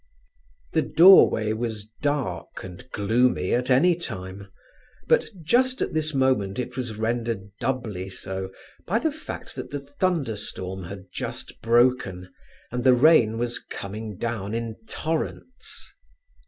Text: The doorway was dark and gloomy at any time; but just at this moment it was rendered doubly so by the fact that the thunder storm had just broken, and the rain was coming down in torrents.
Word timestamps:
The 0.73 0.81
doorway 0.81 1.53
was 1.53 1.85
dark 2.01 2.63
and 2.63 2.89
gloomy 2.89 3.53
at 3.53 3.69
any 3.69 3.93
time; 3.95 4.47
but 5.07 5.25
just 5.43 5.79
at 5.79 5.93
this 5.93 6.11
moment 6.11 6.57
it 6.57 6.75
was 6.75 6.97
rendered 6.97 7.51
doubly 7.59 8.09
so 8.09 8.49
by 8.87 8.97
the 8.97 9.11
fact 9.11 9.53
that 9.57 9.69
the 9.69 9.77
thunder 9.79 10.35
storm 10.37 10.85
had 10.85 11.05
just 11.13 11.61
broken, 11.61 12.33
and 12.71 12.83
the 12.83 12.95
rain 12.95 13.37
was 13.37 13.59
coming 13.59 14.17
down 14.17 14.55
in 14.55 14.75
torrents. 14.87 15.93